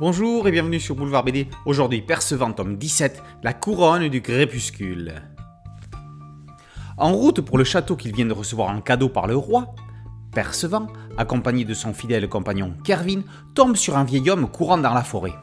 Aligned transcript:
Bonjour 0.00 0.48
et 0.48 0.50
bienvenue 0.50 0.80
sur 0.80 0.94
Boulevard 0.94 1.24
BD. 1.24 1.46
Aujourd'hui, 1.66 2.00
Percevant, 2.00 2.52
tome 2.52 2.78
17, 2.78 3.22
La 3.42 3.52
couronne 3.52 4.08
du 4.08 4.22
crépuscule. 4.22 5.12
En 6.96 7.12
route 7.12 7.42
pour 7.42 7.58
le 7.58 7.64
château 7.64 7.96
qu'il 7.96 8.14
vient 8.14 8.24
de 8.24 8.32
recevoir 8.32 8.70
en 8.70 8.80
cadeau 8.80 9.10
par 9.10 9.26
le 9.26 9.36
roi, 9.36 9.74
Percevant, 10.32 10.86
accompagné 11.18 11.66
de 11.66 11.74
son 11.74 11.92
fidèle 11.92 12.30
compagnon 12.30 12.72
Kervin, 12.82 13.20
tombe 13.54 13.76
sur 13.76 13.98
un 13.98 14.04
vieil 14.04 14.30
homme 14.30 14.50
courant 14.50 14.78
dans 14.78 14.94
la 14.94 15.04
forêt. 15.04 15.34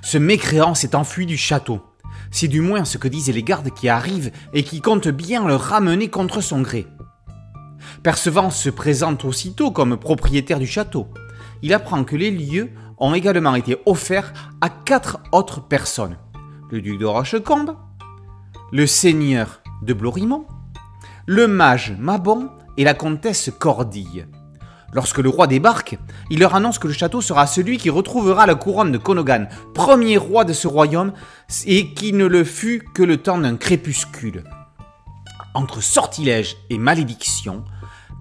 Ce 0.00 0.16
mécréant 0.16 0.74
s'est 0.74 0.96
enfui 0.96 1.26
du 1.26 1.36
château. 1.36 1.82
C'est 2.30 2.48
du 2.48 2.62
moins 2.62 2.86
ce 2.86 2.96
que 2.96 3.06
disaient 3.06 3.34
les 3.34 3.42
gardes 3.42 3.68
qui 3.68 3.90
arrivent 3.90 4.32
et 4.54 4.62
qui 4.62 4.80
comptent 4.80 5.08
bien 5.08 5.46
le 5.46 5.56
ramener 5.56 6.08
contre 6.08 6.40
son 6.40 6.62
gré. 6.62 6.86
Percevant 8.02 8.48
se 8.48 8.70
présente 8.70 9.26
aussitôt 9.26 9.70
comme 9.72 9.98
propriétaire 9.98 10.58
du 10.58 10.66
château. 10.66 11.08
Il 11.60 11.74
apprend 11.74 12.04
que 12.04 12.16
les 12.16 12.30
lieux 12.30 12.70
ont 13.00 13.14
également 13.14 13.54
été 13.54 13.76
offerts 13.86 14.32
à 14.60 14.68
quatre 14.68 15.18
autres 15.32 15.60
personnes. 15.60 16.16
Le 16.70 16.80
duc 16.80 16.98
de 16.98 17.06
Rochecombe, 17.06 17.76
le 18.70 18.86
seigneur 18.86 19.62
de 19.82 19.94
Blorimont, 19.94 20.46
le 21.26 21.48
mage 21.48 21.94
Mabon 21.98 22.50
et 22.76 22.84
la 22.84 22.94
comtesse 22.94 23.50
Cordille. 23.58 24.26
Lorsque 24.92 25.18
le 25.18 25.28
roi 25.28 25.46
débarque, 25.46 25.98
il 26.30 26.40
leur 26.40 26.54
annonce 26.54 26.78
que 26.78 26.88
le 26.88 26.92
château 26.92 27.20
sera 27.20 27.46
celui 27.46 27.78
qui 27.78 27.90
retrouvera 27.90 28.46
la 28.46 28.56
couronne 28.56 28.92
de 28.92 28.98
Konogan, 28.98 29.48
premier 29.74 30.16
roi 30.16 30.44
de 30.44 30.52
ce 30.52 30.66
royaume, 30.66 31.12
et 31.64 31.94
qui 31.94 32.12
ne 32.12 32.26
le 32.26 32.44
fut 32.44 32.84
que 32.94 33.02
le 33.02 33.16
temps 33.16 33.38
d'un 33.38 33.56
crépuscule. 33.56 34.44
Entre 35.54 35.80
sortilège 35.80 36.56
et 36.70 36.78
malédiction, 36.78 37.64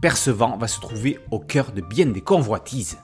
Percevant 0.01 0.57
va 0.57 0.67
se 0.67 0.79
trouver 0.79 1.19
au 1.29 1.39
cœur 1.39 1.73
de 1.73 1.81
bien 1.81 2.05
des 2.05 2.21
convoitises. 2.21 2.99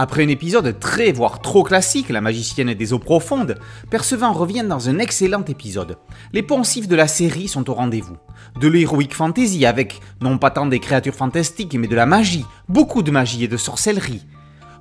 Après 0.00 0.22
un 0.22 0.28
épisode 0.28 0.78
très 0.78 1.10
voire 1.10 1.42
trop 1.42 1.64
classique, 1.64 2.08
La 2.08 2.20
magicienne 2.20 2.72
des 2.72 2.92
eaux 2.92 3.00
profondes, 3.00 3.58
Percevant 3.90 4.32
revient 4.32 4.62
dans 4.62 4.88
un 4.88 5.00
excellent 5.00 5.42
épisode. 5.44 5.98
Les 6.32 6.44
poncifs 6.44 6.86
de 6.86 6.94
la 6.94 7.08
série 7.08 7.48
sont 7.48 7.68
au 7.68 7.74
rendez-vous. 7.74 8.16
De 8.60 8.68
l'héroïque 8.68 9.16
fantasy 9.16 9.66
avec 9.66 10.00
non 10.20 10.38
pas 10.38 10.52
tant 10.52 10.66
des 10.66 10.78
créatures 10.78 11.16
fantastiques 11.16 11.74
mais 11.74 11.88
de 11.88 11.96
la 11.96 12.06
magie, 12.06 12.46
beaucoup 12.68 13.02
de 13.02 13.10
magie 13.10 13.42
et 13.42 13.48
de 13.48 13.56
sorcellerie. 13.56 14.24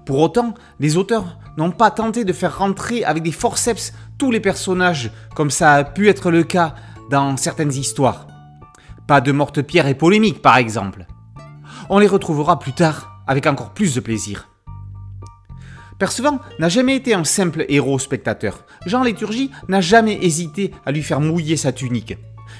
Pour 0.06 0.20
autant, 0.20 0.54
les 0.80 0.98
auteurs 0.98 1.40
n'ont 1.58 1.72
pas 1.72 1.90
tenté 1.90 2.24
de 2.24 2.32
faire 2.32 2.60
rentrer 2.60 3.04
avec 3.04 3.24
des 3.24 3.32
forceps 3.32 3.94
tous 4.20 4.30
les 4.30 4.40
personnages 4.40 5.10
comme 5.34 5.50
ça 5.50 5.74
a 5.74 5.84
pu 5.84 6.10
être 6.10 6.30
le 6.30 6.44
cas 6.44 6.76
dans 7.10 7.38
certaines 7.38 7.74
histoires. 7.74 8.28
Pas 9.08 9.20
de 9.20 9.32
morte-pierre 9.32 9.88
et 9.88 9.96
polémique 9.96 10.44
par 10.44 10.58
exemple. 10.58 11.08
On 11.90 11.98
les 11.98 12.06
retrouvera 12.06 12.60
plus 12.60 12.74
tard 12.74 13.24
avec 13.26 13.48
encore 13.48 13.74
plus 13.74 13.96
de 13.96 14.00
plaisir. 14.00 14.48
Percevant 16.00 16.40
n'a 16.60 16.70
jamais 16.70 16.96
été 16.96 17.14
un 17.14 17.24
simple 17.24 17.66
héros 17.70 17.98
spectateur. 17.98 18.66
Jean 18.86 19.04
Léturgie 19.04 19.52
n'a 19.68 19.82
jamais 19.82 20.20
hésité 20.22 20.72
à 20.86 20.92
lui 20.92 21.02
faire 21.02 21.22
mouiller 21.22 21.58
sa 21.58 21.72
tunique. 21.72 22.18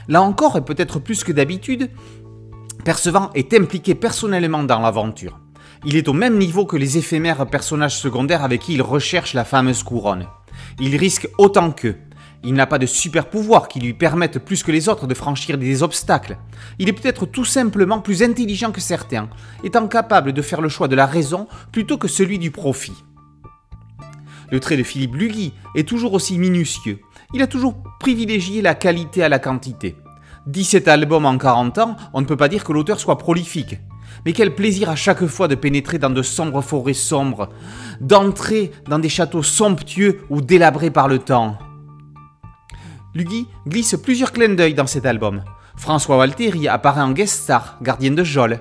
Là 0.08 0.22
encore, 0.22 0.58
et 0.58 0.66
peut-être 0.66 1.00
plus 1.00 1.24
que 1.24 1.32
d'habitude, 1.32 1.90
Percevant 2.84 3.32
est 3.36 3.54
impliqué 3.54 3.96
personnellement 3.96 4.64
dans 4.64 4.80
l'aventure. 4.80 5.40
Il 5.86 5.96
est 5.98 6.08
au 6.08 6.14
même 6.14 6.38
niveau 6.38 6.66
que 6.66 6.78
les 6.78 6.98
éphémères 6.98 7.46
personnages 7.46 7.98
secondaires 7.98 8.44
avec 8.44 8.62
qui 8.62 8.74
il 8.74 8.82
recherche 8.82 9.34
la 9.34 9.44
fameuse 9.44 9.84
couronne. 9.84 10.26
Il 10.80 10.96
risque 10.96 11.28
autant 11.38 11.72
qu'eux. 11.72 11.98
Il 12.44 12.54
n'a 12.54 12.66
pas 12.66 12.80
de 12.80 12.86
super 12.86 13.30
pouvoir 13.30 13.68
qui 13.68 13.80
lui 13.80 13.94
permettent 13.94 14.40
plus 14.40 14.64
que 14.64 14.72
les 14.72 14.90
autres 14.90 15.06
de 15.06 15.14
franchir 15.14 15.58
des 15.58 15.84
obstacles. 15.84 16.38
Il 16.80 16.88
est 16.88 16.94
peut-être 16.94 17.26
tout 17.26 17.46
simplement 17.46 18.00
plus 18.00 18.24
intelligent 18.24 18.72
que 18.72 18.82
certains, 18.82 19.28
étant 19.64 19.88
capable 19.88 20.34
de 20.34 20.42
faire 20.42 20.62
le 20.62 20.70
choix 20.70 20.88
de 20.88 20.96
la 20.96 21.06
raison 21.06 21.48
plutôt 21.72 21.98
que 21.98 22.08
celui 22.08 22.40
du 22.40 22.52
profit. 22.52 23.04
Le 24.50 24.60
trait 24.60 24.78
de 24.78 24.84
Philippe 24.84 25.16
Lugui 25.16 25.54
est 25.76 25.88
toujours 25.88 26.14
aussi 26.14 26.38
minutieux. 26.38 27.00
Il 27.34 27.42
a 27.42 27.48
toujours 27.48 27.76
privilégié 28.00 28.62
la 28.62 28.76
qualité 28.76 29.24
à 29.24 29.30
la 29.30 29.40
quantité. 29.40 29.96
17 30.48 30.88
albums 30.88 31.26
en 31.26 31.38
40 31.38 31.78
ans, 31.80 31.98
on 32.14 32.22
ne 32.22 32.26
peut 32.26 32.38
pas 32.38 32.48
dire 32.48 32.64
que 32.64 32.72
l'auteur 32.72 33.00
soit 33.00 33.18
prolifique. 33.18 33.78
Mais 34.26 34.32
quel 34.32 34.56
plaisir 34.56 34.90
à 34.90 34.96
chaque 34.96 35.26
fois 35.26 35.50
de 35.50 35.56
pénétrer 35.56 36.00
dans 36.00 36.10
de 36.10 36.22
sombres 36.22 36.62
forêts 36.62 36.94
sombres, 36.94 37.50
d'entrer 38.00 38.72
dans 38.88 39.00
des 39.00 39.10
châteaux 39.10 39.44
somptueux 39.44 40.22
ou 40.30 40.42
délabrés 40.42 40.92
par 40.92 41.10
le 41.10 41.20
temps. 41.20 41.58
Lugui 43.14 43.48
glisse 43.68 43.96
plusieurs 44.02 44.32
clins 44.32 44.56
d'œil 44.56 44.74
dans 44.74 44.88
cet 44.88 45.06
album. 45.06 45.44
François 45.76 46.18
Walteri 46.18 46.70
apparaît 46.70 47.02
en 47.02 47.12
guest 47.12 47.44
star, 47.44 47.78
gardien 47.82 48.12
de 48.12 48.24
Jol. 48.24 48.60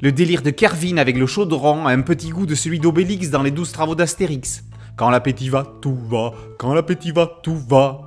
Le 0.00 0.12
délire 0.12 0.40
de 0.40 0.50
Kervin 0.50 0.96
avec 0.96 1.18
le 1.18 1.26
chaudron 1.26 1.86
a 1.86 1.92
un 1.92 2.00
petit 2.00 2.30
goût 2.30 2.46
de 2.46 2.54
celui 2.54 2.80
d'Obélix 2.80 3.28
dans 3.28 3.42
les 3.42 3.50
douze 3.50 3.72
travaux 3.72 3.94
d'Astérix. 3.94 4.64
Quand 5.00 5.08
l'appétit 5.08 5.48
va, 5.48 5.64
tout 5.80 5.96
va. 6.10 6.32
Quand 6.58 6.74
l'appétit 6.74 7.10
va, 7.10 7.26
tout 7.42 7.56
va. 7.56 8.02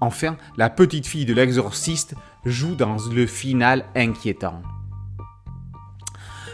Enfin, 0.00 0.36
la 0.56 0.70
petite 0.70 1.08
fille 1.08 1.24
de 1.24 1.34
l'exorciste 1.34 2.14
joue 2.44 2.76
dans 2.76 2.96
le 3.12 3.26
final 3.26 3.86
inquiétant. 3.96 4.62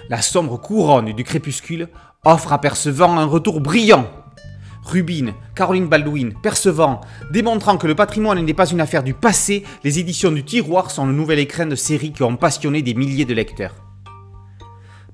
La 0.08 0.22
sombre 0.22 0.58
couronne 0.58 1.12
du 1.12 1.22
crépuscule 1.22 1.90
offre 2.24 2.54
à 2.54 2.62
Percevant 2.62 3.18
un 3.18 3.26
retour 3.26 3.60
brillant. 3.60 4.08
Rubine, 4.84 5.34
Caroline 5.54 5.88
Baldwin, 5.88 6.32
Percevant, 6.32 7.02
démontrant 7.30 7.76
que 7.76 7.86
le 7.86 7.94
patrimoine 7.94 8.42
n'est 8.42 8.54
pas 8.54 8.70
une 8.70 8.80
affaire 8.80 9.02
du 9.02 9.12
passé, 9.12 9.64
les 9.82 9.98
éditions 9.98 10.32
du 10.32 10.44
Tiroir 10.44 10.90
sont 10.90 11.04
le 11.04 11.12
nouvel 11.12 11.40
écrin 11.40 11.66
de 11.66 11.76
série 11.76 12.12
qui 12.12 12.22
ont 12.22 12.36
passionné 12.36 12.80
des 12.80 12.94
milliers 12.94 13.26
de 13.26 13.34
lecteurs. 13.34 13.83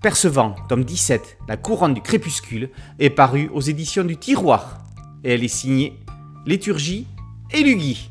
Percevant, 0.02 0.54
tome 0.68 0.84
17, 0.84 1.38
La 1.46 1.58
couronne 1.58 1.92
du 1.92 2.00
crépuscule, 2.00 2.70
est 2.98 3.10
paru 3.10 3.50
aux 3.52 3.60
éditions 3.60 4.04
du 4.04 4.16
Tiroir. 4.16 4.78
Et 5.24 5.34
elle 5.34 5.44
est 5.44 5.48
signée 5.48 5.98
Léturgie 6.46 7.06
et 7.52 7.62
Lugui. 7.62 8.10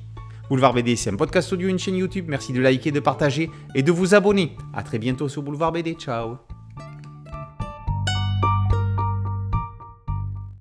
Boulevard 0.50 0.73
BD, 0.73 0.95
c'est 0.95 1.09
un 1.11 1.16
podcast 1.16 1.51
audio, 1.51 1.67
une 1.67 1.79
chaîne 1.79 1.95
YouTube. 1.95 2.25
Merci 2.27 2.53
de 2.53 2.61
liker, 2.61 2.91
de 2.91 3.00
partager 3.00 3.50
et 3.73 3.81
de 3.81 3.91
vous 3.91 4.13
abonner. 4.13 4.55
A 4.73 4.83
très 4.83 5.00
bientôt 5.00 5.29
sur 5.29 5.41
Boulevard 5.41 5.72
BD. 5.72 5.94
Ciao 5.94 6.49